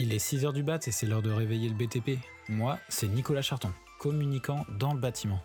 [0.00, 2.20] Il est 6h du bat et c'est l'heure de réveiller le BTP.
[2.48, 5.40] Moi, c'est Nicolas Charton, communicant dans le bâtiment.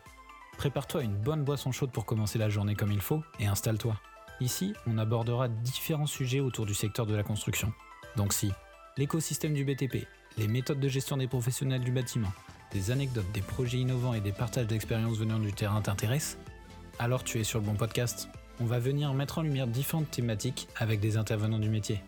[0.60, 4.00] Prépare-toi une bonne boisson chaude pour commencer la journée comme il faut et installe-toi.
[4.42, 7.74] Ici, on abordera différents sujets autour du secteur de la construction.
[8.16, 8.52] Donc si
[8.96, 10.06] l'écosystème du BTP,
[10.38, 12.32] les méthodes de gestion des professionnels du bâtiment,
[12.72, 16.38] des anecdotes, des projets innovants et des partages d'expériences venant du terrain t'intéressent,
[17.00, 18.30] alors tu es sur le bon podcast.
[18.60, 22.02] On va venir mettre en lumière différentes thématiques avec des intervenants du métier.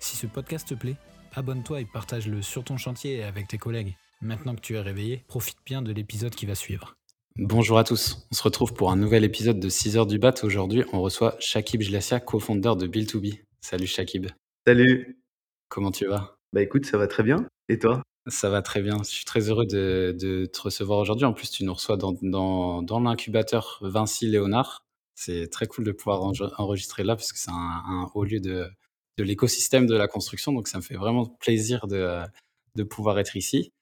[0.00, 0.96] Si ce podcast te plaît,
[1.38, 3.94] abonne-toi et partage-le sur ton chantier et avec tes collègues.
[4.20, 6.96] Maintenant que tu es réveillé, profite bien de l'épisode qui va suivre.
[7.36, 10.34] Bonjour à tous, on se retrouve pour un nouvel épisode de 6 heures du bat.
[10.42, 13.38] Aujourd'hui, on reçoit Shakib Jlassia, co-fondeur de Build2B.
[13.60, 14.26] Salut Shakib.
[14.66, 15.22] Salut.
[15.68, 16.36] Comment tu vas?
[16.52, 17.46] Bah écoute, ça va très bien.
[17.68, 18.02] Et toi?
[18.26, 18.98] Ça va très bien.
[19.04, 21.24] Je suis très heureux de, de te recevoir aujourd'hui.
[21.24, 24.80] En plus, tu nous reçois dans, dans, dans l'incubateur Vinci Léonard.
[25.14, 26.20] C'est très cool de pouvoir
[26.58, 28.68] enregistrer là parce que c'est un, un, haut lieu de,
[29.18, 30.52] de l'écosystème de la construction.
[30.52, 32.20] Donc, ça me fait vraiment plaisir de,
[32.76, 33.72] de pouvoir être ici.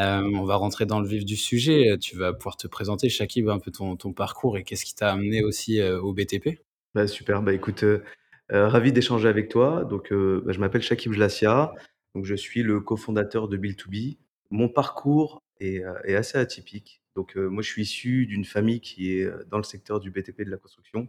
[0.00, 1.96] Euh, on va rentrer dans le vif du sujet.
[1.98, 5.12] Tu vas pouvoir te présenter, Shakib, un peu ton, ton parcours et qu'est-ce qui t'a
[5.12, 6.58] amené aussi euh, au BTP.
[6.94, 7.42] bah, Super.
[7.42, 8.02] Bah, écoute, euh,
[8.50, 9.84] ravi d'échanger avec toi.
[9.84, 11.72] Donc, bah, je m'appelle Shakib Jlassia.
[12.14, 14.18] Donc, je suis le cofondateur de Build2B.
[14.50, 17.00] Mon parcours est, est assez atypique.
[17.14, 20.50] Donc, moi, je suis issu d'une famille qui est dans le secteur du BTP de
[20.50, 21.06] la construction.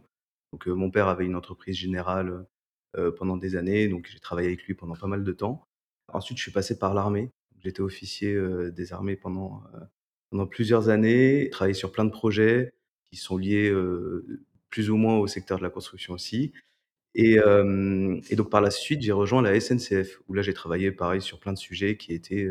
[0.52, 2.44] Donc, mon père avait une entreprise générale
[3.16, 3.88] pendant des années.
[3.88, 5.66] Donc, j'ai travaillé avec lui pendant pas mal de temps.
[6.08, 7.30] Ensuite, je suis passé par l'armée.
[7.60, 8.36] J'étais officier
[8.72, 9.62] des armées pendant,
[10.30, 12.72] pendant plusieurs années, travaillé sur plein de projets
[13.04, 13.72] qui sont liés
[14.70, 16.52] plus ou moins au secteur de la construction aussi.
[17.14, 21.38] Et, donc par la suite, j'ai rejoint la SNCF, où là j'ai travaillé pareil sur
[21.38, 22.48] plein de sujets qui étaient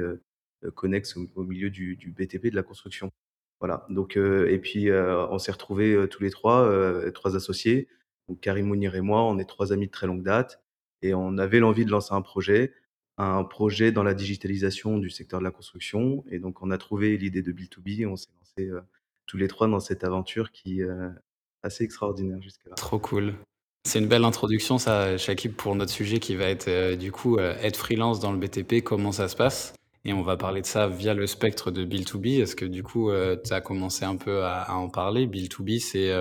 [0.76, 3.11] connexes au, milieu du, du, BTP de la construction.
[3.59, 3.86] Voilà.
[3.89, 6.72] Donc et puis on s'est retrouvés tous les trois,
[7.14, 7.88] trois associés.
[8.32, 10.64] Donc Karim Mounir et moi, on est trois amis de très longue date,
[11.02, 12.72] et on avait l'envie de lancer un projet
[13.18, 16.23] un projet dans la digitalisation du secteur de la construction.
[16.30, 18.08] Et donc, on a trouvé l'idée de Build2B.
[18.08, 18.82] On s'est lancé euh,
[19.26, 21.10] tous les trois dans cette aventure qui est euh,
[21.61, 22.76] assez extraordinaire jusque-là.
[22.76, 23.33] Trop cool.
[23.86, 27.39] C'est une belle introduction, ça, Shakib, pour notre sujet qui va être euh, du coup
[27.39, 29.73] être freelance dans le BTP, comment ça se passe?
[30.05, 33.11] Et on va parler de ça via le spectre de Build2B, parce que du coup,
[33.44, 35.28] tu as commencé un peu à, à en parler?
[35.28, 36.11] Build2B, c'est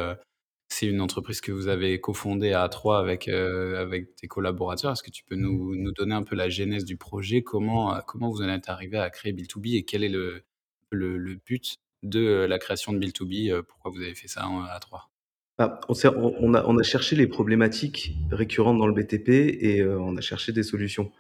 [0.73, 4.93] c'est une entreprise que vous avez cofondée à trois avec, euh, avec tes collaborateurs.
[4.93, 7.43] Est-ce que tu peux nous, nous, donner un peu la genèse du projet?
[7.43, 10.43] Comment, euh, comment vous en êtes arrivé à créer Build2B et quel est le,
[10.91, 15.11] le, but de euh, la création de Build2B Pourquoi vous avez fait ça à trois?
[15.59, 20.21] Bah, on, a, on, a, cherché les problématiques récurrentes dans le BTP et on a
[20.23, 21.13] cherché des solutions.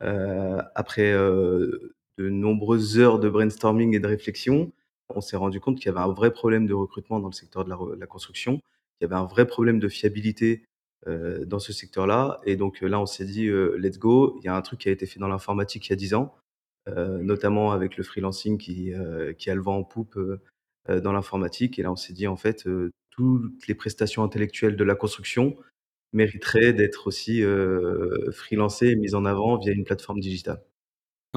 [0.00, 4.72] Après de nombreuses heures de brainstorming et de réflexion,
[5.08, 7.64] on s'est rendu compte qu'il y avait un vrai problème de recrutement dans le secteur
[7.64, 8.60] de la construction
[9.00, 10.64] il y avait un vrai problème de fiabilité
[11.06, 12.40] dans ce secteur-là.
[12.44, 13.48] Et donc là, on s'est dit,
[13.78, 14.38] let's go.
[14.40, 16.14] Il y a un truc qui a été fait dans l'informatique il y a 10
[16.14, 16.34] ans,
[16.86, 18.92] notamment avec le freelancing qui,
[19.38, 20.18] qui a le vent en poupe
[20.88, 21.78] dans l'informatique.
[21.78, 22.68] Et là, on s'est dit, en fait,
[23.10, 25.56] toutes les prestations intellectuelles de la construction
[26.12, 27.42] mériteraient d'être aussi
[28.32, 30.62] freelancées et mises en avant via une plateforme digitale.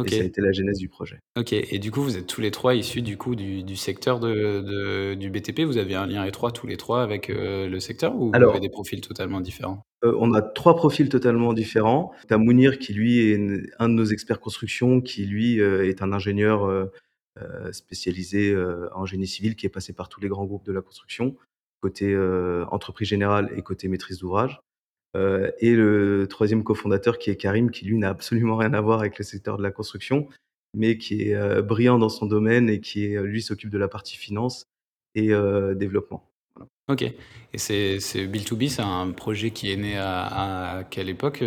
[0.06, 1.20] Et ça a été la genèse du projet.
[1.38, 4.20] Ok, et du coup, vous êtes tous les trois issus du coup du, du secteur
[4.20, 5.62] de, de, du BTP.
[5.62, 8.60] Vous avez un lien étroit tous les trois avec euh, le secteur ou vous avez
[8.62, 9.84] des profils totalement différents?
[10.06, 12.14] euh, On a trois profils totalement différents.
[12.28, 13.38] Tu as Mounir qui lui est
[13.80, 16.86] un de nos experts construction, qui lui euh, est un ingénieur euh,
[17.42, 18.56] euh, spécialisé
[18.96, 21.36] en génie civil, qui est passé par tous les grands groupes de la construction,
[21.82, 22.18] côté
[22.72, 24.60] entreprise générale et côté maîtrise d'ouvrage.
[25.16, 29.00] Euh, et le troisième cofondateur qui est Karim, qui lui n'a absolument rien à voir
[29.00, 30.28] avec le secteur de la construction,
[30.74, 33.88] mais qui est euh, brillant dans son domaine et qui est, lui s'occupe de la
[33.88, 34.68] partie finance
[35.16, 36.24] et euh, développement.
[36.88, 37.04] Ok.
[37.04, 41.44] Et c'est Build2B, c'est un projet qui est né à quelle époque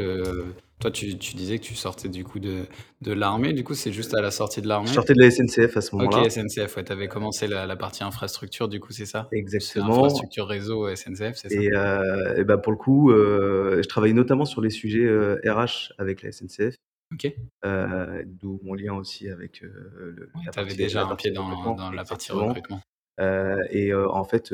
[0.80, 2.66] toi, tu, tu, disais que tu sortais du coup de,
[3.00, 3.52] de l'armée.
[3.52, 4.88] Du coup, c'est juste à la sortie de l'armée?
[4.88, 6.22] Je sortais de la SNCF à ce moment-là.
[6.22, 6.76] Ok, SNCF.
[6.76, 8.68] Ouais, tu avais commencé la, la, partie infrastructure.
[8.68, 9.28] Du coup, c'est ça?
[9.32, 10.04] Exactement.
[10.04, 11.60] Infrastructure réseau SNCF, c'est ça?
[11.60, 15.40] Et, euh, et ben pour le coup, euh, je travaillais notamment sur les sujets euh,
[15.46, 16.74] RH avec la SNCF.
[17.12, 17.32] Ok.
[17.64, 20.30] Euh, d'où mon lien aussi avec euh, le.
[20.34, 22.80] Ouais, tu avais déjà un pied dans, dans la partie recrutement.
[23.20, 24.52] Euh, et en fait,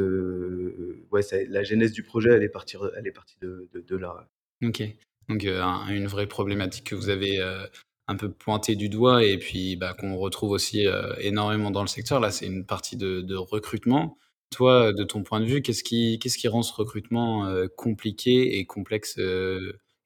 [1.11, 3.97] ouais, ça, la genèse du projet, elle est partie, elle est partie de, de, de
[3.97, 4.29] là.
[4.63, 4.83] Ok.
[5.31, 7.65] Donc euh, une vraie problématique que vous avez euh,
[8.09, 11.89] un peu pointé du doigt et puis bah, qu'on retrouve aussi euh, énormément dans le
[11.89, 12.19] secteur.
[12.19, 14.19] Là, c'est une partie de, recrutement.
[14.51, 19.21] Toi, de ton point de vue, qu'est-ce qui, rend ce recrutement compliqué et complexe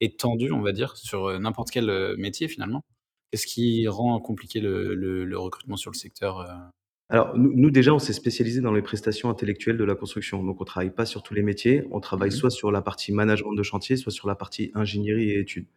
[0.00, 2.84] et tendu, on va dire, sur n'importe quel métier finalement?
[3.30, 6.46] Qu'est-ce qui rend compliqué le recrutement sur le secteur
[7.14, 10.42] alors, nous, nous, déjà, on s'est spécialisé dans les prestations intellectuelles de la construction.
[10.42, 11.84] Donc, on travaille pas sur tous les métiers.
[11.92, 15.30] On travaille mmh soit sur la partie management de chantier, soit sur la partie ingénierie
[15.30, 15.68] et études.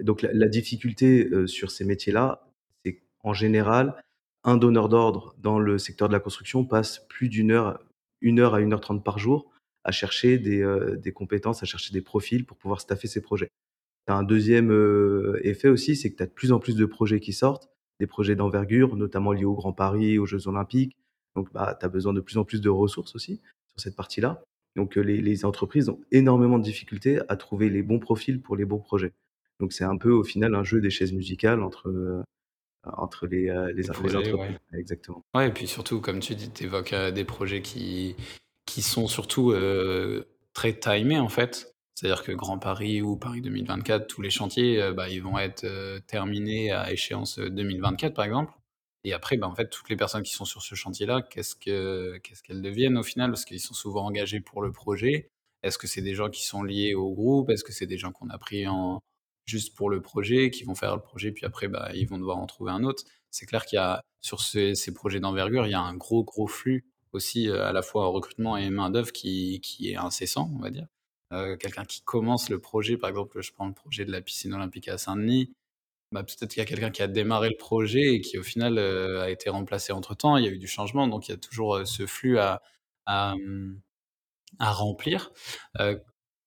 [0.00, 2.48] Et donc la la difficulté, heu, sur ces métiers-là,
[2.82, 4.02] c'est qu'en général,
[4.44, 7.80] un donneur d'ordre dans le secteur de la construction passe plus d'une heure,
[8.22, 9.50] 1 heure à 1 heure 30 par jour
[9.84, 10.64] à chercher des,
[10.96, 13.50] des compétences, à chercher des profils pour pouvoir staffer ses projets.
[14.06, 16.76] Tu as un 2e, heu, effet aussi, c'est que tu as de plus en plus
[16.76, 17.68] de projets qui sortent,
[18.00, 20.96] des projets d'envergure, notamment liés au Grand Paris, aux Jeux olympiques.
[21.36, 24.42] Donc bah, tu as besoin de plus en plus de ressources aussi sur cette partie-là.
[24.76, 28.56] Donc heu, les les entreprises ont énormément de difficultés à trouver les bons profils pour
[28.56, 29.12] les bons projets.
[29.60, 32.22] Donc c'est un peu au final un jeu des chaises musicales entre, heu,
[32.84, 33.90] entre les, heu, les ouais.
[33.90, 34.58] entreprises.
[34.72, 35.22] Exactement.
[35.34, 38.14] Ouais et puis surtout comme tu dis, tu évoques, des projets qui
[38.66, 39.54] qui sont surtout,
[40.52, 41.74] très timés en fait.
[41.98, 45.64] C'est-à-dire que Grand Paris ou Paris 2024, tous les chantiers, heu, bah, ils vont être,
[45.64, 48.52] heu, terminés à échéance, heu, 2024 par exemple
[49.04, 52.18] et après, bah, en fait, toutes les personnes qui sont sur ce chantier-là, qu'est-ce que
[52.18, 53.30] qu'est-ce qu'elles deviennent au final?
[53.30, 55.28] Parce qu'ils sont souvent engagés pour le projet.
[55.64, 57.50] Est-ce que c'est des gens qui sont liés au groupe?
[57.50, 59.00] Est-ce que c'est des gens qu'on a pris en
[59.46, 62.38] juste pour le projet, qui vont faire le projet puis après, bah, ils vont devoir
[62.38, 63.02] en trouver un autre?
[63.30, 66.46] C'est clair qu'il y a sur ces projets d'envergure, il y a un gros, gros
[66.46, 70.70] flux aussi, à la fois en recrutement et main-d'œuvre qui qui est incessant, on va
[70.70, 70.86] dire.
[71.32, 74.54] Heu, quelqu'un qui commence le projet, par exemple, je prends le projet de la piscine
[74.54, 75.52] olympique à Saint-Denis,
[76.12, 78.78] bah, peut-être qu'il y a quelqu'un qui a démarré le projet et qui au final,
[78.78, 80.36] heu, a été remplacé entre temps.
[80.38, 82.62] Il y a eu du changement, donc il y a toujours, heu, ce flux à
[83.06, 83.34] à,
[84.60, 85.32] à remplir.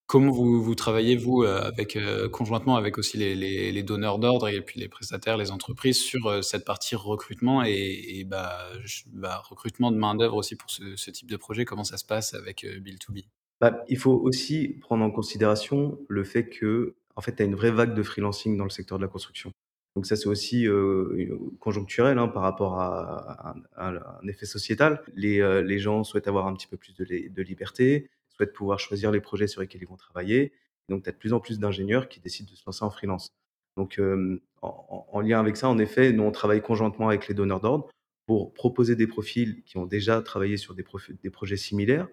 [0.07, 1.98] Comment vous vous travaillez vous, avec,
[2.34, 6.95] conjointement avec aussi les donneurs d'ordre et puis les prestataires, les entreprises sur, cette partie
[6.95, 8.68] recrutement et bah,
[9.13, 11.66] bah, recrutement de main-d'œuvre aussi pour ce ce type de projet?
[11.66, 13.25] Comment ça se passe avec, heu, Bill2B?
[13.62, 17.72] Bah, il faut aussi prendre en considération le fait qu'en fait, tu as une vraie
[17.72, 19.52] vague de freelancing dans le secteur de la construction.
[19.96, 25.04] Donc ça, c'est aussi, heu, u conjoncturel, hein, par rapport à un effet sociétal.
[25.16, 28.80] Les, heu, les gens souhaitent avoir un petit peu plus de de liberté, souhaitent pouvoir
[28.80, 30.54] choisir les projets sur lesquels ils vont travailler.
[30.90, 33.30] Donc tu as de plus en plus d'ingénieurs qui décident de se lancer en freelance.
[33.78, 37.36] Donc en en en lien avec ça, en effet, nous, on travaille conjointement avec les
[37.36, 37.90] donneurs d'ordre
[38.28, 40.84] pour proposer des profils qui ont déjà travaillé sur des
[41.31, 42.08] projets similaires,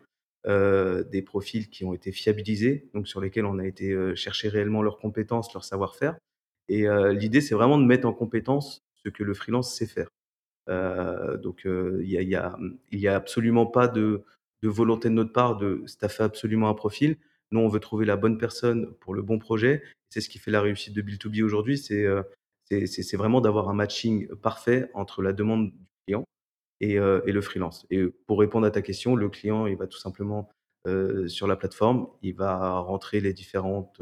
[0.46, 4.48] heu, des profils qui ont été fiabilisés, donc sur lesquels on a été, heu, chercher
[4.48, 6.16] réellement leurs compétences, leur savoir-faire
[6.68, 10.08] et heu, l'idée, c'est vraiment de mettre en compétence ce que le freelance sait faire.
[11.42, 12.22] Donc il y a
[12.92, 14.24] y a, absolument pas de
[14.62, 17.16] volonté de notre part de staffer absolument un profil.
[17.50, 19.82] Nous, on veut trouver la bonne personne pour le bon projet.
[20.10, 24.90] C'est ce qui fait la réussite de Bill2B aujourd'hui, c'est vraiment d'avoir un matching parfait
[24.94, 26.24] entre la demande du client
[26.80, 30.48] et le freelance et pour répondre à ta question, le client, il va tout simplement,
[31.26, 34.00] sur la plateforme, il va rentrer les différentes,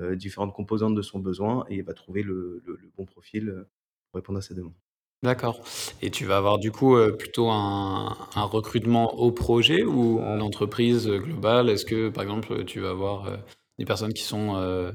[0.00, 2.62] différentes composantes de son besoin et il va trouver le
[2.96, 3.66] bon profil,
[4.10, 4.74] pour répondre à sa demande.
[5.22, 5.60] D'accord
[6.02, 11.70] et tu vas avoir du coup, plutôt un recrutement au projet ou en entreprise, globale?
[11.70, 13.38] Est-ce que, par exemple, tu vas avoir,
[13.78, 14.92] des personnes qui sont,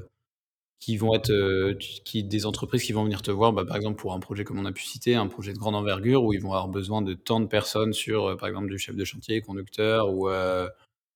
[0.82, 1.30] qui vont être,
[1.78, 4.42] tu qui des entreprises qui vont venir te voir, bah, par exemple, pour un projet
[4.42, 7.02] comme on a pu citer, un projet de grande envergure où ils vont avoir besoin
[7.02, 10.68] de tant de personnes sur, heu, par exemple, du chef de chantier, conducteur ou, heu,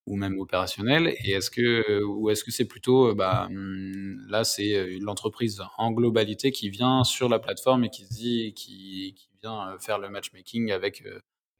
[0.06, 1.08] ou même opérationnel.
[1.24, 6.52] Et est-ce que, ou est-ce que c'est plutôt, bah, mmh, là, c'est, l'entreprise en globalité
[6.52, 11.02] qui vient sur la plateforme et qui dit qui qui vient, faire le matchmaking avec,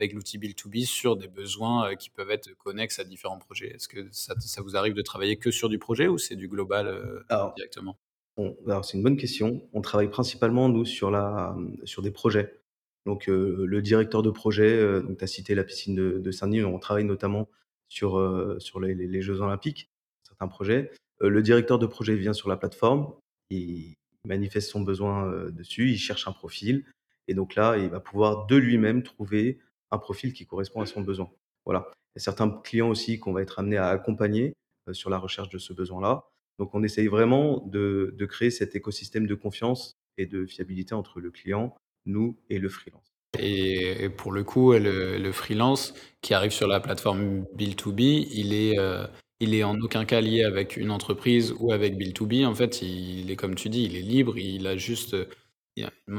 [0.01, 3.75] avec l'outil Bill2B sur des besoins, heu, qui peuvent être connexes à différents projets?
[3.75, 6.89] Est-ce que ça vous arrive de travailler que sur du projet ou c'est du global,
[6.89, 7.99] heu, Alors directement?
[8.37, 9.67] C'est une bonne question.
[9.73, 12.61] On travaille principalement nous sur la, mmh, sur des projets.
[13.07, 16.79] Donc, le directeur de projet, donc tu as cité la piscine de de Saint-Denis, on
[16.81, 17.49] travaille notamment
[17.89, 19.89] sur, sur les les jeux olympiques,
[20.25, 20.91] certains projets.
[21.21, 23.15] Le directeur de projet vient sur la plateforme,
[23.51, 26.85] il manifeste son besoin, dessus, il cherche un profil
[27.29, 29.59] et donc là, il va pouvoir de lui-même trouver
[29.91, 31.31] un profil qui correspond à son besoin.
[31.65, 31.91] Voilà.
[32.15, 34.55] Il y a certains clients aussi qu'on va être amenés à accompagner,
[34.89, 36.25] heu, sur la recherche de ce besoin-là.
[36.59, 41.31] Donc on essaye vraiment de créer cet écosystème de confiance et de fiabilité entre le
[41.31, 41.77] client,
[42.07, 43.13] nous et le freelance.
[43.39, 49.07] Et pour le coup, le freelance qui arrive sur la plateforme Bill2B, il est, heu,
[49.41, 52.47] il est en aucun cas lié avec une entreprise ou avec Bill2B.
[52.47, 55.15] En fait, il est comme tu dis, il est libre, il a juste,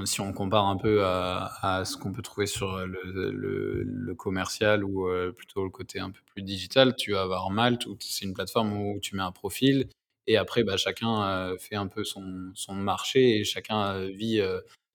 [0.05, 5.33] si on compare un peu à ce qu'on peut trouver sur, le commercial ou, heu,
[5.33, 8.73] plutôt le côté un peu plus digital, tu vas avoir Malte où c'est une plateforme
[8.73, 9.89] où tu mets un profil
[10.27, 14.41] et après, bah, chacun, heu, fait un peu son marché et chacun, heu, vit,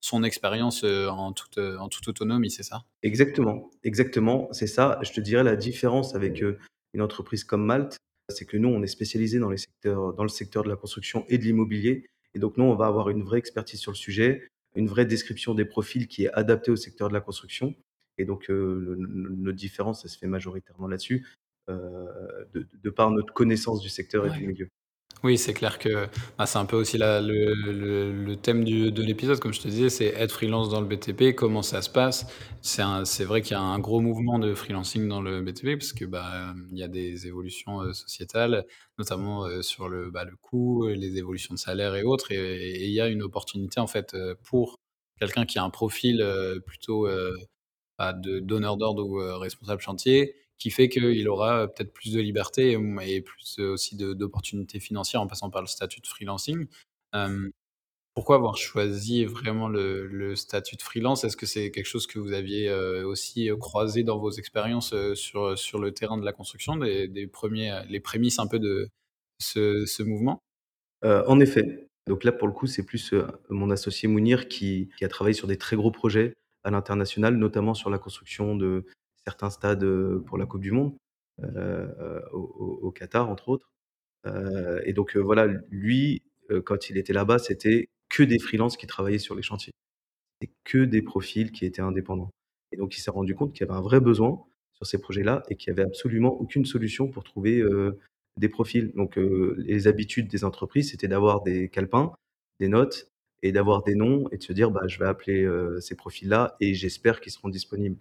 [0.01, 1.59] son expérience, en toute,
[2.09, 2.85] autonomie, c'est ça?
[3.03, 4.99] Exactement, exactement, c'est ça.
[5.03, 6.43] Je te dirais la différence avec,
[6.95, 7.97] une entreprise comme Malte,
[8.29, 8.87] c'est que nous, on est
[9.57, 12.87] secteurs dans le secteur de la construction et de l'immobilier et donc nous, on va
[12.87, 16.71] avoir une vraie expertise sur le sujet, une vraie description des profils qui est adaptée
[16.71, 17.75] au secteur de la construction
[18.19, 21.27] et donc no notre différence, elle se fait majoritairement là-dessus,
[21.69, 22.07] heu,
[22.55, 24.69] de de par notre connaissance du secteur et du milieu.
[25.25, 29.53] Oui, c'est clair que, bah, c'est un peu aussi le thème du de l'épisode, comme
[29.55, 32.27] je te disais, c'est être freelance dans le BTP, comment ça se passe?
[32.61, 35.93] C'est c'est vrai qu'il y a un gros mouvement de freelancing dans le BTP parce
[35.93, 38.65] que, bah, y a des évolutions, heu, sociétales,
[38.99, 42.91] notamment, heu, sur le, bah, le coût, les évolutions de salaire et autres et il
[42.93, 44.81] y a une opportunité, en fait, heu, pour
[45.21, 46.25] quelqu'un qui a un profil,
[46.67, 47.37] plutôt, heu,
[47.99, 52.79] bah, de donneur d'ordre ou, responsable chantier, qui fait qu'il aura, peut-être plus de liberté,
[53.03, 56.67] et plus, heu, aussi d'opportunités financières en passant par le statut de freelancing.
[58.15, 61.25] Pourquoi avoir choisi vraiment le statut de freelance?
[61.25, 65.59] Est-ce que c'est quelque chose que vous aviez, heu, aussi, croisé dans vos expériences, sur,
[65.59, 68.89] sur le terrain de la construction, des premiers, les prémices un peu de
[69.41, 70.39] ce mouvement?
[71.03, 73.15] En effet, donc là, pour le coup, c'est plus,
[73.49, 77.91] mon associé Mounir qui a travaillé sur des très gros projets à l'international, notamment sur
[77.91, 78.85] la construction de
[79.27, 79.85] certains stades,
[80.27, 80.95] pour la coupe du monde,
[82.33, 83.71] au Qatar, entre autres.
[84.85, 86.23] Et donc, voilà, lui,
[86.65, 89.73] quand il était là-bas, c'était que des freelances qui travaillaient sur les chantiers.
[90.45, 92.31] Et que des profils qui étaient indépendants.
[92.73, 95.45] Et donc il s'est rendu compte qu'il y avait un vrai besoin sur ces projets-là
[95.49, 97.63] et qu'il y avait absolument aucune solution pour trouver,
[98.39, 98.93] des profils.
[98.97, 102.13] Donc, les habitudes des entreprises, c'était d'avoir des calepins,
[102.59, 103.09] des notes
[103.43, 105.49] et d'avoir des noms et de se dire: «Bah, je vais appeler,
[105.81, 107.99] ces profils-là et j'espère qu'ils seront disponibles».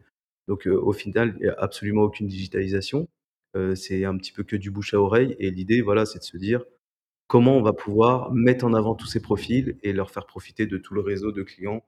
[0.47, 3.07] Donc, au final, il y a absolument aucune digitalisation.
[3.75, 6.37] C'est un petit peu que du bouche à oreille et l'idée, voilà, c'est de se
[6.37, 6.63] dire:
[7.27, 10.77] Comment on va pouvoir mettre en avant tous ces profils et leur faire profiter de
[10.77, 11.83] tout le réseau de clients,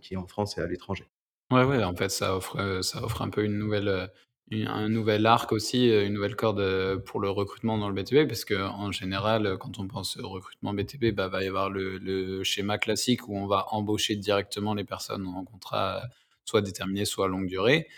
[0.00, 1.04] qui est en France et à l'étranger?
[1.52, 4.10] Ouais, ouais, en fait, ça offre, ça offre un peu une nouvelle,
[4.52, 8.26] un nouvel arc aussi, une nouvelle corde, pour le recrutement dans le BTP.
[8.26, 12.42] Parce qu'en général, heu, quand on pense au recrutement BTP, bah, va y avoir le
[12.42, 16.02] schéma classique où on va embaucher directement les personnes en contrat,
[16.46, 17.88] soit déterminé, soit longue durée.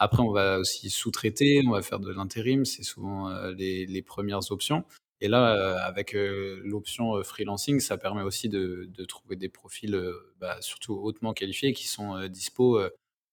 [0.00, 4.52] Après, on va aussi sous-traiter, on va faire de l'intérim, c'est souvent, heu, les premières
[4.52, 4.84] options.
[5.22, 9.98] Et là, heu, avec, heu, l'option, freelancing, ça permet aussi de trouver des profils,
[10.40, 12.80] bah, surtout hautement qualifiés qui sont, dispo,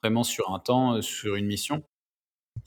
[0.03, 1.84] vraiment sur un temps, sur une mission.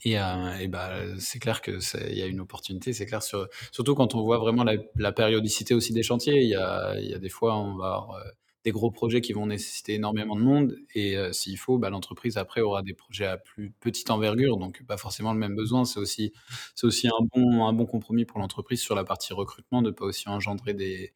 [0.05, 3.95] Et bah, c'est clair que c'est il y a une opportunité, c'est clair sur surtout
[3.95, 6.41] quand on voit vraiment la périodicité aussi des chantiers.
[6.43, 8.23] Il y a y a des fois, on va avoir,
[8.67, 12.35] des gros projets qui vont nécessiter énormément de monde et heu, s'il faut, bah, l'entreprise
[12.37, 15.85] après aura des projets à plus petite envergure, donc pas forcément le même besoin.
[15.85, 16.33] C'est aussi
[16.75, 20.73] c'est aussi un bon compromis pour l'entreprise sur la partie recrutement, de pas aussi engendrer
[20.73, 21.13] des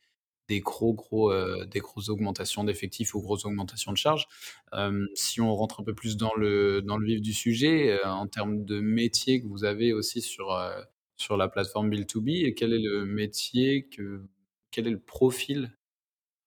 [0.62, 4.28] gros, gros, heu, des grosses augmentations d'effectifs ou grosses augmentations de charges.
[4.74, 8.80] Hem, si on rentre un peu plus dans le vif du sujet, en termes de
[8.82, 10.58] métier que vous avez aussi sur,
[11.18, 14.24] sur la plateforme Bill2B et quel est le métier que
[14.72, 15.78] quel est le profil,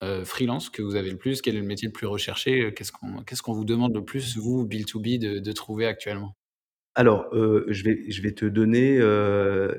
[0.05, 1.43] heu, freelance que vous avez le plus?
[1.43, 2.73] Quel est le métier le plus recherché?
[2.75, 6.35] qu'est-ce qu'on qu'est-ce qu'on vous demande le plus, vous, Bill2B, de de trouver actuellement?
[6.97, 7.83] Alors, heu, je
[8.23, 8.99] vais te donner,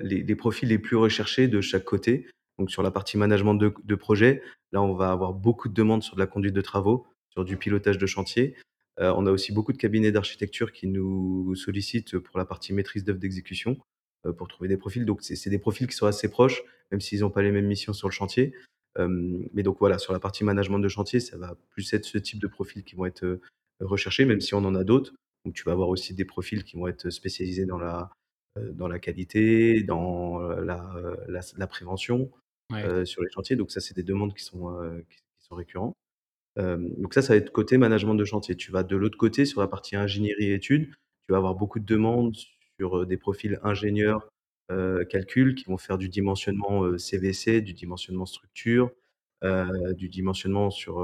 [0.01, 2.27] les profils les plus recherchés de chaque côté.
[2.57, 4.41] Donc sur la partie management de de projet,
[4.71, 7.57] là, on va avoir beaucoup de demandes sur de la conduite de travaux, sur du
[7.57, 8.55] pilotage de chantier.
[8.99, 13.19] On a aussi beaucoup de cabinets d'architecture qui nous sollicitent pour la partie maîtrise d'œuvre
[13.19, 13.77] d'exécution,
[14.37, 15.05] pour trouver des profils.
[15.05, 17.93] Donc c'est des profils qui sont assez proches, même s'ils ont pas les mêmes missions
[17.93, 18.53] sur le chantier.
[18.97, 22.17] Hem, mais donc voilà, sur la partie management de chantier, ça va plus être ce
[22.17, 23.41] type de profils qui vont être, heu,
[23.81, 25.13] recherchés, même si on en a d'autres.
[25.45, 28.09] Donc tu vas avoir aussi des profils qui vont être spécialisés dans la,
[28.57, 30.89] heu, dans la qualité, dans, la,
[31.27, 32.31] la la prévention,
[32.71, 33.55] Ouais, sur les chantiers.
[33.55, 34.75] Donc ça, c'est des demandes qui sont,
[35.09, 35.93] qui sont récurrentes.
[36.57, 38.55] Donc ça, ça va être côté management de chantier.
[38.55, 40.89] Tu vas de l'autre côté, sur la partie ingénierie et études,
[41.27, 42.35] tu vas avoir beaucoup de demandes
[42.79, 44.27] sur, des profils ingénieurs,
[45.09, 48.91] calcul, qui vont faire du dimensionnement, CVC, du dimensionnement structure,
[49.43, 51.03] heu, du dimensionnement sur,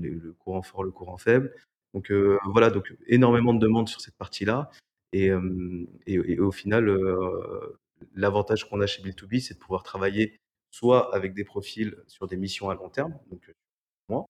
[0.00, 1.54] les le courant fort, le courant faible.
[1.94, 2.12] Donc,
[2.46, 4.70] voilà, donc énormément de demandes sur cette partie-là
[5.12, 6.88] et hem et et au final,
[8.14, 10.36] l'avantage qu'on a chez Bill2B, c'est de pouvoir travailler
[10.70, 13.50] soit avec des profils sur des missions à long terme, donc,
[14.08, 14.26] moi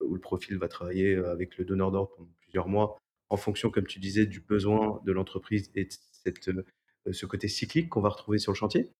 [0.00, 2.98] où le profil va travailler, avec le donneur d'ordre pendant plusieurs mois,
[3.30, 6.50] en fonction, comme tu disais, du besoin de l'entreprise et de cette,
[7.12, 8.90] ce côté cyclique qu'on va retrouver sur le chantier.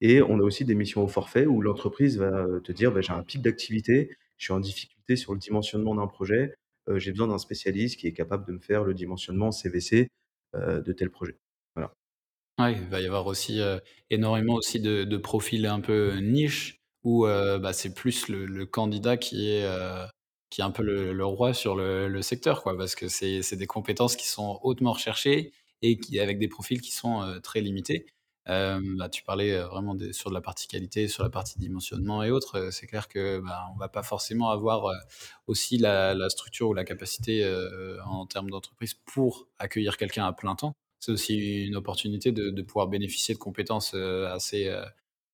[0.00, 3.12] Et on a aussi des missions au forfait où l'entreprise va, te dire: «Bah, j'ai
[3.12, 6.54] un pic d'activité, je suis en difficulté sur le dimensionnement d'un projet,
[6.88, 10.08] heu, j'ai besoin d'un spécialiste qui est capable de me faire le dimensionnement CVC,
[10.54, 11.36] de tel projet».
[11.76, 11.92] Voilà.
[12.58, 13.60] Il va y avoir aussi,
[14.10, 19.66] énormément aussi de profils un peu niche où, bah, c'est plus le candidat qui est,
[20.50, 22.76] qui est un peu le roi sur le secteur, quoi.
[22.76, 25.52] Parce que c'est des compétences qui sont hautement recherchées
[25.82, 28.06] et qui avec des profils qui sont, heu, très limités.
[28.46, 32.22] Hem, bah, tu parlais, heu, vraiment sur de la partie qualité, sur la partie dimensionnement
[32.22, 34.90] et autres, c'est clair que, bah, on va pas forcément avoir,
[35.46, 37.44] aussi la structure ou la capacité,
[38.06, 40.74] en termes d'entreprise pour accueillir quelqu'un à plein temps.
[41.00, 44.70] C'est aussi une opportunité de pouvoir bénéficier de compétences, assez,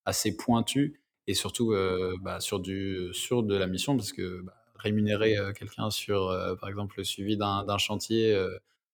[0.04, 1.74] assez pointues et surtout,
[2.22, 6.28] bah, sur du sur de la mission parce que, bah, rémunérer, quelqu'un sur,
[6.60, 8.36] par exemple, le suivi d'un chantier,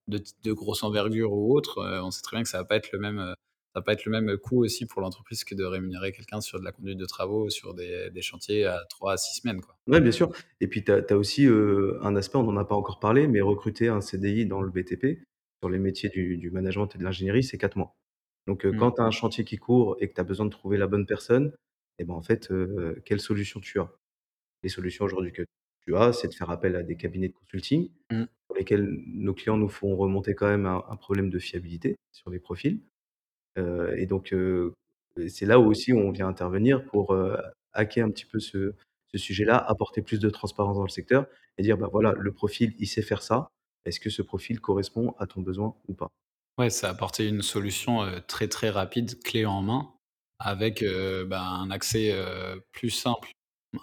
[0.08, 2.98] de grosse envergure ou autre, on sait très bien que ça va pas être le
[2.98, 6.40] même, ça va pas être le même coût aussi pour l'entreprise que de rémunérer quelqu'un
[6.40, 9.60] sur de la conduite de travaux, sur des des chantiers à 3 à 6 semaines.
[9.86, 13.00] Ouais, bien sûr et puis tu as aussi, un aspect, on n'en a pas encore
[13.00, 15.22] parlé, mais recruter un CDI dans le BTP,
[15.62, 17.96] sur les métiers du du management et de l'ingénierie, c'est 4 mois.
[18.46, 18.76] Donc, Mmh.
[18.76, 20.86] quand tu as un chantier qui court et que tu as besoin de trouver la
[20.86, 21.52] bonne personne
[21.98, 22.52] et ben, en fait,
[23.04, 23.90] quelle solution tu as?
[24.62, 25.42] Les solutions aujourd'hui que
[25.86, 28.24] tu as, c'est de faire appel à des cabinets de consulting Mmh.
[28.58, 32.80] Lesquels nos clients nous font remonter quand même un problème de fiabilité sur les profils.
[33.58, 34.34] Heu et donc
[35.18, 37.36] et c'est là où aussi on vient intervenir pour, heu,
[37.74, 38.74] hacker un petit peu ce
[39.16, 41.26] sujet-là, apporter plus de transparence dans le secteur
[41.58, 43.48] et dire: «Bah, voilà, le profil, il sait faire ça.
[43.86, 46.08] Est-ce que ce profil correspond à ton besoin ou pas?»
[46.58, 49.92] Ouais, ça a apporté une solution, très, très rapide, clé en main,
[50.38, 50.84] avec,
[51.28, 52.14] bah, un accès,
[52.72, 53.30] plus simple,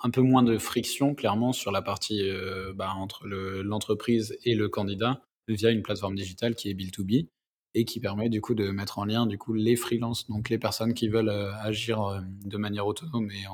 [0.04, 4.56] un peu moins de friction clairement sur la partie, heu, bah, entre le l'entreprise et
[4.56, 7.28] le candidat, via une plateforme digitale qui est Bill2B
[7.76, 10.60] et qui permet du coup de mettre en lien, du coup, les freelances, donc les
[10.60, 13.46] personnes qui veulent, heu, agir, hem, de manière autonome et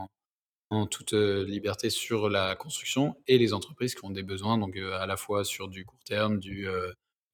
[0.71, 5.05] en toute, liberté sur la construction et les entreprises qui ont des besoins donc, à
[5.07, 6.67] la fois sur du court terme, du,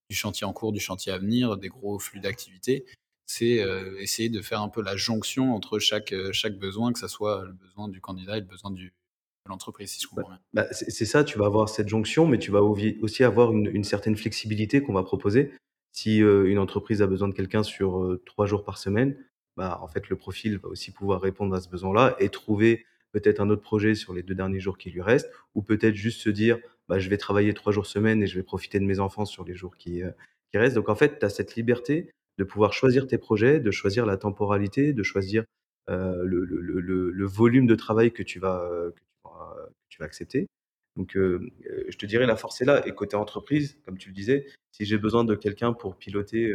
[0.10, 2.86] du chantier en cours, du chantier à venir, des gros flux d'activité.
[3.28, 7.00] C'est, heu, essayer de faire un peu la jonction entre chaque, heu, chaque besoin, que
[7.00, 8.82] ça soit le besoin du candidat et le besoin de
[9.48, 10.42] l'entreprise, si je Bah comprends bien.
[10.54, 13.84] bah, c'est c'est ça, tu vas avoir cette jonction, mais tu vas aussi avoir une
[13.84, 15.52] certaine flexibilité qu'on va proposer.
[15.92, 19.18] Si, heu, une entreprise a besoin de quelqu'un sur, 3 jours par semaine,
[19.58, 23.40] bah, en fait, le profil va aussi pouvoir répondre à ce besoin-là et trouver peut-être
[23.42, 26.30] un autre projet sur les 2 derniers jours qui lui restent ou peut-être juste se
[26.30, 29.26] dire: «Bah, je vais travailler 3 jours semaine et je vais profiter de mes enfants
[29.26, 30.02] sur les jours qui,
[30.52, 30.76] qui restent».
[30.76, 34.18] Donc en fait, tu as cette liberté de pouvoir choisir tes projets, de choisir la
[34.18, 35.44] temporalité, de choisir,
[35.90, 40.06] heu, le volume de travail que tu vas, heu, que tu vas que tu vas
[40.06, 40.48] accepter.
[40.98, 44.46] Donc, je te dirais la force est là et côté entreprise, comme tu le disais,
[44.72, 46.54] si j'ai besoin de quelqu'un pour piloter,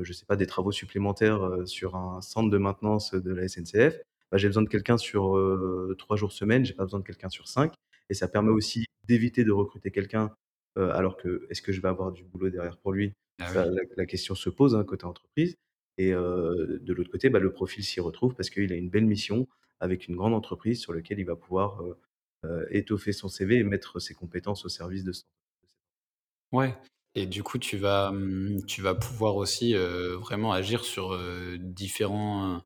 [0.00, 3.98] je sais pas, des travaux supplémentaires, sur un centre de maintenance, de la SNCF,
[4.32, 5.38] bah, j'ai besoin de quelqu'un sur,
[5.98, 7.72] 3 jours semaine, j'ai pas besoin de quelqu'un sur 5
[8.10, 10.32] et ça permet aussi d'éviter de recruter quelqu'un,
[10.76, 13.14] alors que est-ce que je vais avoir du boulot derrière pour lui?
[13.38, 15.56] Ah Ça, la la question se pose, hein, côté entreprise
[15.98, 19.46] et de l'autre côté, bah, le profil s'y retrouve parce qu'il a une belle mission
[19.80, 21.82] avec une grande entreprise sur lequel il va pouvoir,
[22.70, 25.24] étoffer son CV et mettre ses compétences au service de son
[26.52, 26.74] Ouais
[27.16, 31.16] et du coup, tu vas, mmh, tu vas pouvoir aussi, vraiment agir sur,
[31.58, 32.62] différents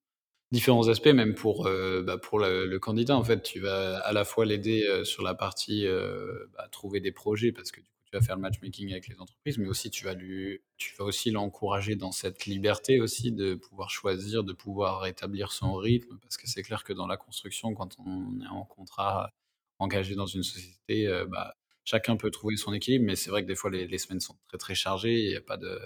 [0.52, 1.64] Différents aspects même pour,
[2.04, 3.42] bah, pour le le candidat, en fait.
[3.42, 7.72] Tu vas à la fois l'aider, sur la partie, heu, bah, trouver des projets parce
[7.72, 10.14] que du coup, tu vas faire le matchmaking avec les entreprises, mais aussi tu vas
[10.14, 15.52] lui tu vas aussi l'encourager dans cette liberté aussi de pouvoir choisir, de pouvoir établir
[15.52, 16.18] son rythme.
[16.22, 19.30] Parce que c'est clair que dans la construction, quand on est en contrat,
[19.78, 23.48] engagé dans une société, heu, bah, chacun peut trouver son équilibre, mais c'est vrai que
[23.48, 25.78] des fois les semaines sont très, très chargées il y a pas de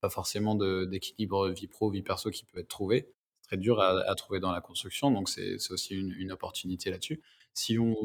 [0.00, 4.38] pas forcément d'équilibre vie pro, vie perso qui peut être trouvé très dur à trouver
[4.40, 7.20] dans la construction, donc c'est c'est aussi une opportunité là-dessus.
[7.56, 7.96] Si on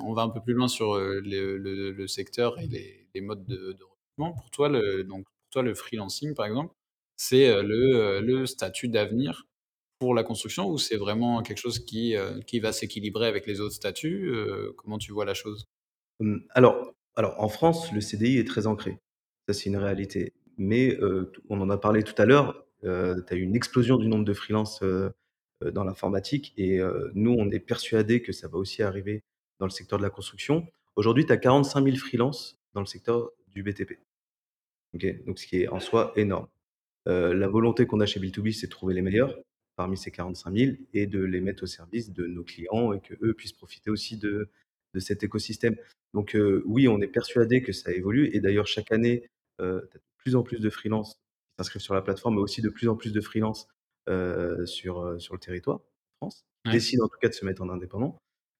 [0.00, 3.20] on va un peu plus loin sur, heu, le le le secteur et les les
[3.20, 6.74] modes de de recrutement, pour toi le donc pour toi le freelancing par exemple,
[7.16, 9.46] c'est, heu, le, heu, le statut d'avenir
[9.98, 12.14] pour la construction ou c'est vraiment quelque chose qui,
[12.46, 14.32] qui va s'équilibrer avec les autres statuts?
[14.76, 15.66] Comment tu vois la chose?
[16.20, 18.98] Mmh, alors alors en France, le CDI est très ancré.
[19.48, 20.32] Ça, c'est une réalité.
[20.58, 20.96] Mais,
[21.48, 24.24] on en a parlé tout à l'heure, heu, tu as eu une explosion du nombre
[24.24, 25.12] de freelance, heu heu,
[25.70, 29.22] dans l'informatique et heu, nous, on est persuadés que ça va aussi arriver
[29.60, 30.66] dans le secteur de la construction.
[30.96, 33.98] Aujourd'hui, tu as 45 000 freelances dans le secteur du BTP.
[35.26, 36.46] Donc ce qui est en soi énorme.
[37.08, 39.38] Heu, la volonté qu'on a chez Bill2B, c'est de trouver les meilleurs
[39.76, 43.34] parmi ces 45 000 et de les mettre au service de nos clients et qu'eux
[43.34, 44.48] puissent profiter aussi de
[44.94, 45.76] de cet écosystème.
[46.12, 50.00] Donc oui, on est persuadé que ça évolue et d'ailleurs chaque année, tu as de
[50.18, 51.20] plus en plus de freelances qui
[51.58, 53.81] s'inscrivent sur la plateforme, mais aussi de plus en plus de freelances, heu,
[54.66, 55.80] sur, heu, sur le territoire,
[56.20, 56.82] France, Ouais.
[56.82, 58.18] décident en tout cas de se mettre en indépendant.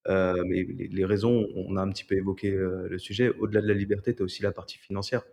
[0.08, 3.30] Heu, mais les les raisons, on a un petit peu évoqué, le sujet.
[3.30, 5.24] Au-delà de la liberté, tu as aussi la partie financière.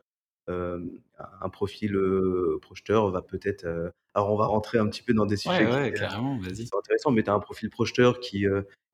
[1.42, 3.66] Un profil, heu, projeteur va peut-être,
[4.14, 6.08] alors on va rentrer un petit peu dans des Ouais, sujets ouais, qui
[6.40, 6.72] vas-y.
[6.72, 8.46] sont intéressants, mais tu as un profil projeteur qui, qui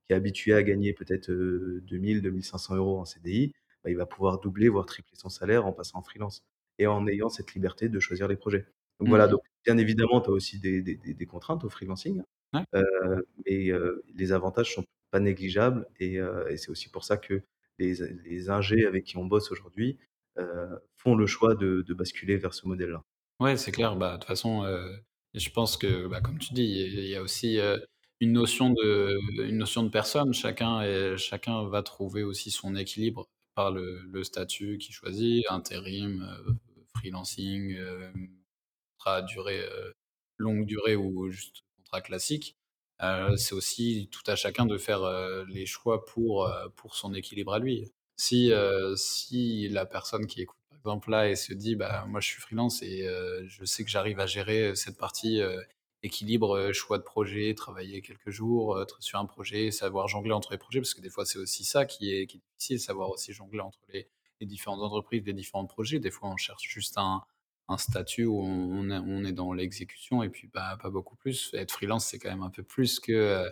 [0.09, 4.05] est habitué à gagner peut-être, heu, 2 000-2 500 € en CDI, bah, il va
[4.05, 6.41] pouvoir doubler, voire tripler son salaire en passant en freelance
[6.79, 8.65] et en ayant cette liberté de choisir les projets.
[8.99, 9.29] Donc Mmh voilà, mh.
[9.29, 12.65] donc bien évidemment, tu as aussi des des des des contraintes au freelancing, Ouais.
[12.75, 13.71] heu, mais
[14.15, 16.19] les avantages sont pas négligeables et
[16.57, 17.43] c'est aussi pour ça que
[17.79, 19.99] les les ingés avec qui on bosse aujourd'hui,
[20.97, 23.03] font le choix de de basculer vers ce modèle-là.
[23.41, 23.95] Ouais, c'est clair.
[23.97, 24.63] Bah, de toute façon,
[25.33, 27.59] je pense que, bah, comme tu dis, il y a aussi,
[28.21, 30.33] une notion de une notion de personne.
[30.33, 36.25] Chacun chacun va trouver aussi son équilibre par le le statut qu'il choisit, intérim,
[36.95, 37.75] freelancing,
[38.97, 39.63] contrat à durée,
[40.37, 42.55] longue durée ou juste contrat classique.
[43.03, 45.01] Heu, c'est aussi tout à chacun de faire,
[45.47, 47.91] les choix pour, pour son équilibre à lui.
[48.17, 48.51] Si,
[48.95, 52.41] si la personne qui écoute par exemple là et se dit: «Bah, moi je suis
[52.41, 53.07] freelance et
[53.47, 55.41] je sais que j'arrive à gérer, cette partie,
[56.03, 60.57] équilibre, choix de projet, travailler quelques jours, être sur un projet, savoir jongler entre les
[60.57, 63.33] projets», parce que des fois c'est aussi ça qui est qui est difficile, savoir aussi
[63.33, 64.07] jongler entre les
[64.41, 65.99] les différentes entreprises, les différents projets.
[65.99, 67.23] Des fois on cherche juste un
[67.67, 71.51] un statut où on est dans l'exécution et puis, pas beaucoup plus.
[71.53, 73.11] Être freelance, c'est quand même un peu plus que,
[73.47, 73.51] heu,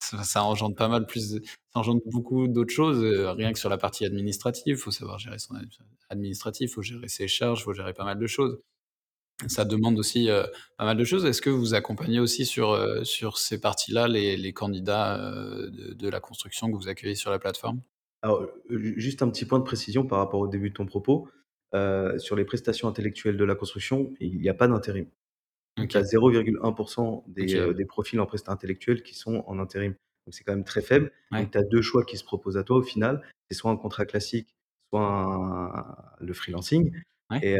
[0.00, 1.40] ça ça engendre pas mal plus ça
[1.80, 4.76] engendre beaucoup d'autres choses, heu, rien que sur la partie administrative.
[4.78, 5.68] Faut savoir gérer son ad
[6.10, 8.60] administratif, faut gérer ses charges, faut gérer pas mal de choses.
[9.48, 10.44] Ça demande aussi, heu,
[10.78, 11.24] pas mal de choses.
[11.26, 12.76] Est-ce que vous accompagnez aussi sur,
[13.06, 15.18] sur ces parties-là les candidats,
[15.70, 17.82] de la construction que vous accueillez sur la plateforme?
[18.22, 21.28] Alors, juste un petit point de précision par rapport au début de ton propos.
[21.74, 25.06] Heu, sur les prestations intellectuelles de la construction, il y a pas d'intérim.
[25.78, 27.24] Donc tu OK, as 0,1
[27.74, 29.92] des, profils en prestat intellectuel qui sont en intérim.
[30.26, 31.10] Donc c'est quand même très faible.
[31.30, 33.22] ouais, Donc tu as 2 choix qui se proposent à toi au final.
[33.50, 34.54] C'est soit un contrat classique,
[34.90, 36.92] soit un le freelancing
[37.30, 37.58] ouais,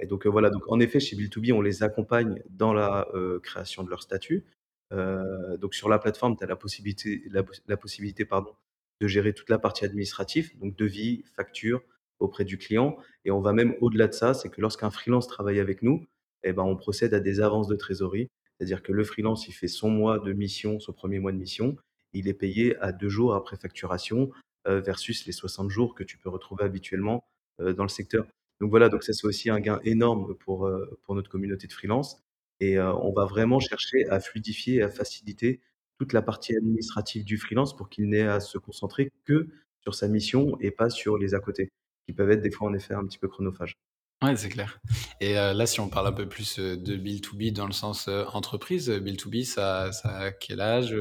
[0.00, 3.06] et donc heu, voilà, donc en effet, chez Bill2B, on les accompagne dans la,
[3.42, 4.46] création de leur statut.
[4.90, 8.54] Donc sur la plateforme, tu as la possibilité la poss la possibilité, pardon,
[9.02, 11.82] de gérer toute la partie administrative, donc devis, facture
[12.20, 15.60] auprès du client et on va même au-delà de ça, c'est que lorsqu'un freelance travaille
[15.60, 16.04] avec nous,
[16.44, 18.28] et ben, on procède à des avances de trésorerie.
[18.58, 21.76] C'est-à-dire que le freelance, il fait son mois de mission, son premier mois de mission,
[22.12, 24.30] il est payé à 2 jours après facturation,
[24.68, 27.24] heu, versus les 60 jours que tu peux retrouver habituellement,
[27.60, 28.26] heu, dans le secteur.
[28.60, 31.72] Donc voilà, donc ça, c'est aussi un gain énorme pour, heu, pour notre communauté de
[31.72, 32.20] freelance
[32.60, 35.60] et heu, on va vraiment chercher à fluidifier à faciliter
[35.98, 39.48] toute la partie administrative du freelance pour qu'il n'ait à se concentrer que
[39.82, 41.70] sur sa mission et pas sur les à côté,
[42.08, 43.74] qui peuvent être des fois en effet un petit peu chronophages.
[44.22, 44.80] ouais, c'est clair
[45.20, 48.08] et heu, là, si on parle un peu plus, heu, de B2B dans le sens,
[48.08, 50.94] heu, entreprise, heu, B2B ça ça a quel âge?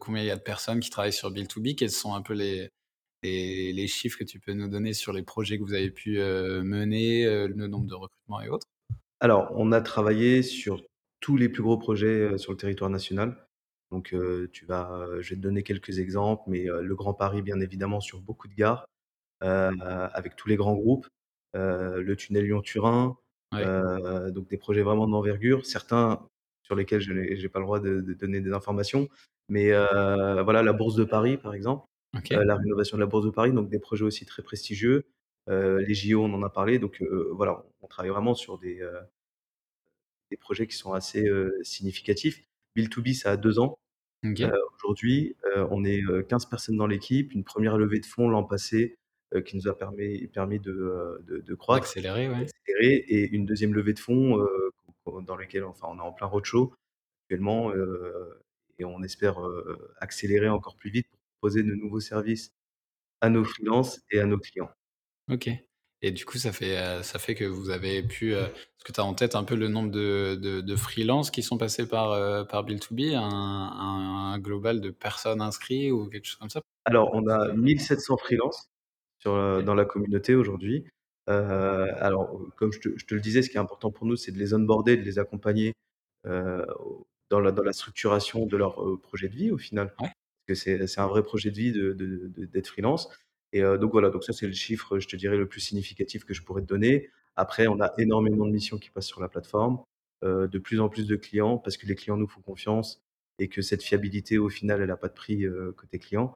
[0.00, 1.74] Combien il y a de personnes qui travaillent sur B2B?
[1.76, 2.70] Quels sont un peu les
[3.24, 6.18] les les chiffres que tu peux nous donner sur les projets que vous avez pu,
[6.18, 8.66] mener, le nombre de recrutements et autres?
[9.20, 10.82] Alors, on a travaillé sur
[11.20, 13.46] tous les plus gros projets, sur le territoire national.
[13.90, 14.14] Donc,
[14.52, 18.20] tu vas, je vais te donner quelques exemples, mais, le Grand Paris, bien évidemment, sur
[18.20, 18.86] beaucoup de gares,
[19.44, 21.06] avec tous les grands groupes,
[21.56, 23.16] heu, le tunnel Lyon-Turin,
[23.52, 25.64] Ouais, heu, donc des projets vraiment d'envergure.
[25.66, 26.26] Certains
[26.62, 29.08] sur lesquels je n'ai pas le droit de de donner des informations,
[29.48, 31.86] mais, voilà, la Bourse de Paris, par exemple,
[32.30, 35.04] la rénovation de la Bourse de Paris, donc des projets aussi très prestigieux.
[35.48, 37.02] Les JO, on en a parlé, donc,
[37.32, 38.80] voilà, on travaille vraiment sur des,
[40.40, 41.24] projets qui sont assez,
[41.62, 42.42] significatifs.
[42.76, 43.78] Build2B, ça a 2 ans.
[44.76, 45.36] Aujourd'hui,
[45.70, 47.32] on est, heu, 15 personnes dans l'équipe.
[47.32, 48.96] Une première levée de fonds l'an passé,
[49.42, 52.46] qui nous a permis permis de, de de croître, d'accélérer, ouais.
[52.78, 54.38] et une deuxième levée de fonds,
[55.04, 56.74] qu'on dans lequel enfin, on est en plein roadshow
[57.24, 57.72] actuellement,
[58.78, 59.38] et on espère,
[60.00, 62.52] accélérer encore plus vite pour proposer de nouveaux services
[63.20, 64.70] à nos freelances et à nos clients.
[65.30, 65.48] OK
[66.06, 69.04] et du coup, ça fait, ça fait que vous avez pu, est-ce que tu as
[69.04, 72.66] en tête un peu le nombre de de de freelances qui sont passés par, par
[72.66, 73.16] Bill2B?
[73.16, 76.60] Un un un global de personnes inscrits ou quelque chose comme ça?
[76.84, 78.68] Alors, on a 1 700 freelances
[79.24, 80.84] sur, dans la communauté aujourd'hui.
[81.26, 84.32] Alors, comme je te je te le disais, ce qui est important pour nous, c'est
[84.32, 85.72] de les onboarder, de les accompagner,
[86.24, 89.94] dans la dans la structuration de leur, projet de vie au final.
[90.00, 90.08] Ouais,
[90.46, 93.08] Parce que c'est un vrai projet de vie de de de d'être freelance
[93.54, 96.34] et donc voilà, donc ça, c'est le chiffre, je te dirais, le plus significatif que
[96.34, 97.10] je pourrais te donner.
[97.36, 99.78] Après, on a énormément de missions qui passent sur la plateforme,
[100.22, 103.00] de plus en plus de clients parce que les clients nous font confiance
[103.38, 106.34] et que cette fiabilité, au final, elle a pas de prix, côté client.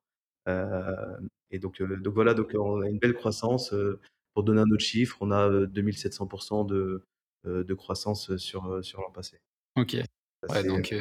[1.50, 3.74] Et donc heu, donc voilà, donc on a une belle croissance,
[4.34, 7.04] pour donner un autre chiffre, on a, heu, 2 700 de,
[7.46, 9.38] heu, de croissance, sur, sur l'an passé.
[9.76, 9.96] OK.
[10.48, 10.94] Ouais, donc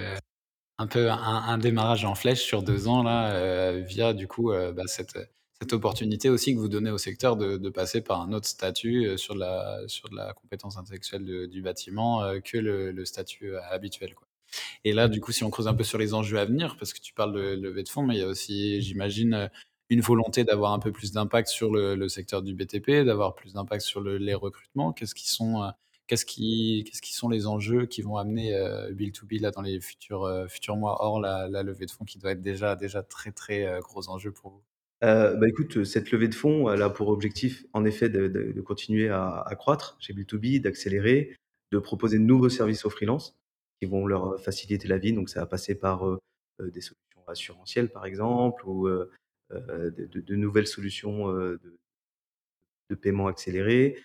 [0.78, 4.84] un peu un un démarrage en flèche sur 2 ans là, via du coup, bah,
[4.88, 5.18] cette,
[5.62, 9.18] cette opportunité aussi que vous donnez au secteur de de passer par un autre statut,
[9.18, 13.56] sur de la sur de la compétence intellectuelle de du bâtiment, que le le statut,
[13.58, 14.28] habituel, quoi.
[14.86, 16.94] Et là, du coup, si on creuse un peu sur les enjeux à venir, parce
[16.94, 19.50] que tu parles de levée de fonds, mais il y a aussi, j'imagine, heu,
[19.90, 23.82] une volonté d'avoir un peu plus d'impact sur le secteur du BTP, d'avoir plus d'impact
[23.84, 24.92] sur le les recrutements.
[24.94, 25.70] Qu'est-ce qui sont, heu,
[26.08, 29.80] qu'est-ce qui qu'est-ce qui sont les enjeux qui vont amener, heu, Bill2B là dans les
[29.80, 33.32] futurs, heu, futurs mois, hors la levée de fonds qui doit être déjà déjà très,
[33.32, 34.64] très, heu, gros enjeu pour vous?
[35.02, 39.50] Bah, écoute, cette levée de fonds, elle a pour objectif, en effet, de continuer à
[39.58, 41.36] croître chez Build2B, d'accélérer,
[41.72, 43.36] de proposer de nouveaux services aux freelances
[43.80, 45.14] qui vont leur, faciliter la vie.
[45.14, 46.04] Donc ça va passer par,
[46.60, 48.88] des solutions assurantielles, par exemple, ou
[49.52, 51.60] de, de, nouvelles solutions de,
[52.90, 53.98] de paiement accéléré,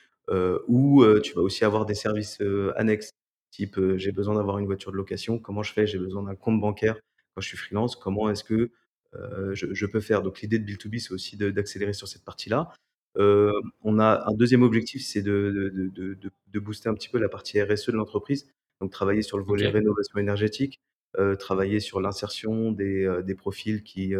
[0.68, 2.40] ou tu vas aussi avoir des services
[2.76, 3.10] annexes,
[3.50, 5.86] type j'ai besoin d'avoir une voiture de location, comment je fais?
[5.86, 6.96] J'ai besoin d'un compte bancaire
[7.34, 8.70] quand je suis freelance, comment est-ce que
[9.14, 10.22] je, je, peux faire?
[10.22, 12.72] Donc l'idée de Build2B, c'est aussi d'accélérer sur cette partie-là.
[13.18, 13.52] Euh,
[13.82, 17.28] on a un deuxième objectif, c'est de, de, de, de, booster un petit peu la
[17.28, 18.48] partie RSE de l'entreprise.
[18.80, 20.80] Donc travailler sur le volet rénovation énergétique,
[21.18, 24.14] euh, travailler sur l'insertion des, euh, des, profils qui,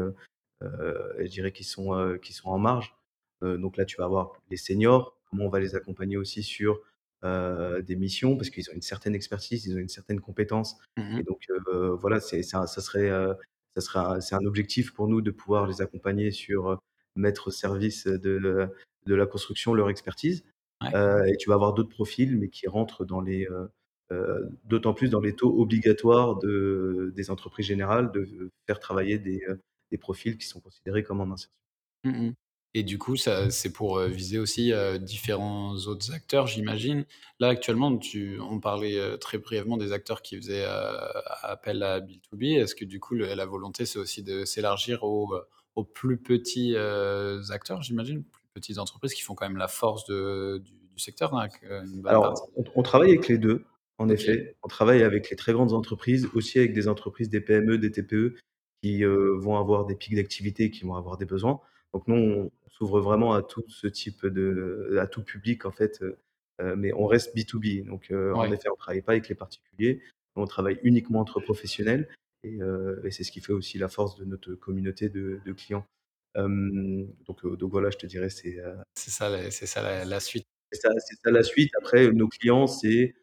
[1.18, 2.94] je dirais, qui sont, qui sont en marge.
[3.42, 6.80] donc là, tu vas avoir les seniors, comment on va les accompagner aussi sur
[7.22, 8.36] des missions?
[8.36, 10.76] Parce qu'ils ont une certaine expertise, ils ont une certaine compétence.
[10.96, 11.46] Mmh Et donc
[12.00, 13.10] voilà, c'est ça, ça serait,
[13.74, 16.80] ça serait, c'est un objectif pour nous de pouvoir les accompagner sur
[17.16, 18.68] mettre au service de,
[19.06, 20.44] de la construction leur expertise.
[20.94, 23.66] Euh, et tu vas avoir d'autres profils, mais qui rentrent dans les, euh,
[24.12, 29.46] euh, d'autant plus dans les taux obligatoires de, des entreprises générales de faire travailler des,
[29.92, 31.50] des profils qui sont considérés comme en insertion.
[32.04, 32.30] Mmh
[32.74, 37.04] et du coup, ça, c'est pour viser aussi différents autres acteurs, j'imagine.
[37.38, 40.64] Là, actuellement, tu, on parlait très brièvement des acteurs qui faisaient
[41.42, 42.58] appel à Bill2B.
[42.58, 45.34] Est-ce que du coup, la volonté, c'est aussi de s'élargir aux
[45.76, 46.76] aux plus petits
[47.50, 51.34] acteurs, j'imagine, plus petites entreprises qui font quand même la force de, du, secteur.
[51.34, 51.48] Hein,
[52.04, 53.64] Alors, on, travaille avec les deux,
[53.98, 54.56] en effet.
[54.62, 58.36] On travaille avec les très grandes entreprises, aussi avec des entreprises, des PME, des TPE,
[58.82, 61.60] qui vont avoir des pics d'activité, qui vont avoir des besoins.
[61.92, 66.02] Donc nous, on s'ouvre vraiment à tout ce type de, à tout public en fait,
[66.58, 67.86] mais on reste B2B.
[67.86, 70.02] Donc en effet, on travaille pas avec les particuliers,
[70.36, 72.08] on travaille uniquement entre professionnels.
[72.44, 72.58] Et,
[73.10, 75.86] c'est ce qui fait aussi la force de notre communauté de, clients.
[76.34, 78.60] donc, donc voilà, je te dirais, c'est
[78.96, 80.46] c'est ça, c'est ça la, suite.
[80.72, 81.70] C'est ça, ça, la suite.
[81.78, 83.14] Après, nos clients, c'est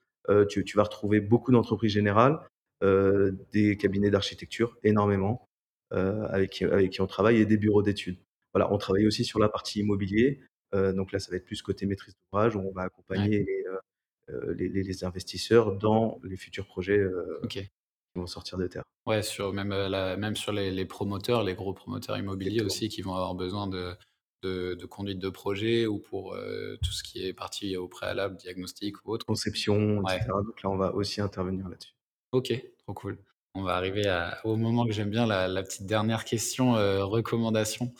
[0.49, 2.39] tu, tu, vas retrouver beaucoup d'entreprises générales,
[2.81, 5.48] des cabinets d'architecture, énormément,
[5.91, 8.19] avec, qui, avec qui on travaille, et des bureaux d'études.
[8.53, 10.41] Voilà, on travaille aussi sur la partie immobilier.
[10.73, 14.83] donc là, ça va être plus côté maîtrise d'ouvrage, où on va accompagner les, les,
[14.83, 17.03] les, investisseurs dans les futurs projets
[18.15, 18.83] vont sortir de terre.
[19.05, 23.13] Ouais, sur, même, la, même sur les, promoteurs, les gros promoteurs immobiliers aussi qui vont
[23.13, 23.95] avoir besoin de,
[24.43, 26.37] de, conduite de projet ou pour
[26.83, 29.25] tout ce qui est parti au préalable, diagnostic ou autre.
[29.25, 30.27] Conception, etc.
[30.45, 31.93] Donc là, on va aussi intervenir là-dessus.
[32.31, 33.17] Ok, trop cool.
[33.55, 37.93] On va arriver à, au moment que j'aime bien, la, petite dernière question, recommandation.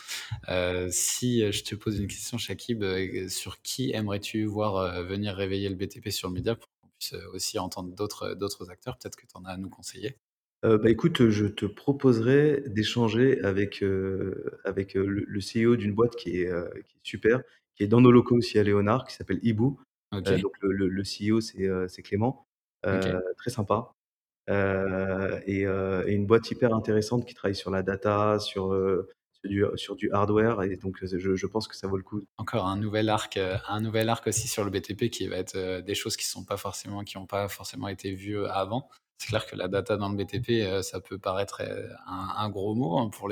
[0.90, 2.84] si je te pose une question, Shakib,
[3.28, 6.56] sur qui aimerais-tu voir venir réveiller le BTP sur le média
[7.14, 8.98] euh, aussi entendre d'autres, d'autres acteurs?
[8.98, 10.18] Peut-être que tu en as à nous conseiller.
[10.66, 16.42] Euh, bah, écoute, je te proposerais d'échanger avec, euh, avec le, CEO d'une boîte qui
[16.42, 16.52] est,
[16.86, 17.42] qui est super,
[17.76, 19.76] qui est dans nos locaux aussi à Léonard, qui s'appelle Ibu.
[20.12, 22.46] donc le, le, CEO, c'est, c'est Clément.
[22.84, 23.94] Très sympa.
[24.50, 28.74] Et, et, une boîte hyper intéressante qui travaille sur la data, sur,
[29.76, 32.22] sur du, hardware et donc je, pense que ça vaut le coup.
[32.38, 35.56] Encore un nouvel arc, euh, un nouvel arc aussi sur le BTP qui va être
[35.56, 36.58] euh, des choses qui sont pas
[37.16, 38.90] n'ont pas forcément été vues avant.
[39.18, 41.62] C'est clair que la data dans le BTP, euh, ça peut paraître
[42.06, 43.30] un, gros mot hein, pour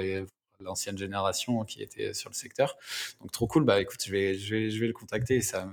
[0.60, 2.78] l'ancienne génération qui était sur le secteur.
[3.22, 3.64] Donc trop cool.
[3.64, 5.70] Bah écoute, je vais, le contacter et ça,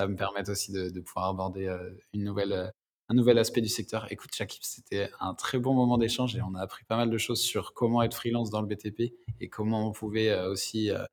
[0.00, 1.74] me permettre aussi de pouvoir aborder
[2.12, 2.70] une nouvelle
[3.08, 4.10] un nouvel aspect du secteur.
[4.10, 7.18] Écoute, Shakib, c'était un très bon moment d'échange et on a appris pas mal de
[7.18, 11.04] choses sur comment être freelance dans le BTP et comment on pouvait euh, aussi euh,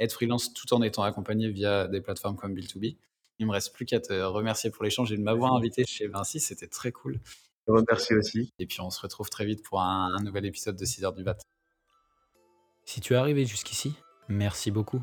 [0.00, 2.96] être freelance tout en étant accompagné via des plateformes comme Bill2B.
[3.38, 6.40] Il me reste plus qu'à te remercier pour l'échange et de m'avoir invité chez Vinci.
[6.40, 7.20] C'était très cool.
[7.66, 8.52] Je remercie aussi.
[8.58, 11.12] Et puis on se retrouve très vite pour un, un nouvel épisode de 6 heures
[11.12, 11.36] du bat.
[12.84, 13.94] Si tu es arrivé jusqu'ici,
[14.28, 15.00] merci beaucoup.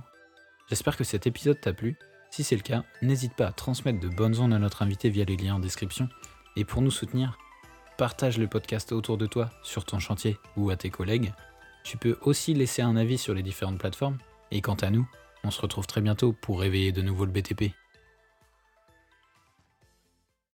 [0.67, 1.97] J'espère que cet épisode t'a plu.
[2.31, 5.25] Si c'est le cas, n'hésite pas à transmettre de bonnes ondes à notre invité via
[5.25, 6.09] les liens en description
[6.55, 7.37] et pour nous soutenir,
[7.97, 11.33] partage le podcast autour de toi, sur ton chantier ou à tes collègues.
[11.83, 14.17] Tu peux aussi laisser un avis sur les différentes plateformes.
[14.51, 15.07] Et quant à nous,
[15.43, 17.73] on se retrouve très bientôt pour réveiller de nouveau le BTP.